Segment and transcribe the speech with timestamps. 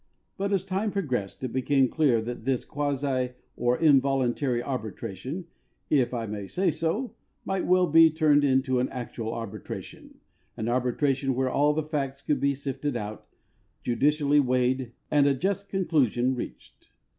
[0.35, 5.45] But as time progressed it became clear that this quasi or involuntary arbitration,
[5.91, 7.13] if I may say so,
[7.45, 10.17] might well be turned into an actual arbitration—
[10.57, 13.27] an arbitration where all the facts could be sifted out,
[13.83, 16.89] judicially weighed, and a just conclusion reached.